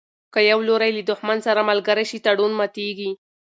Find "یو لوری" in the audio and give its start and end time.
0.51-0.91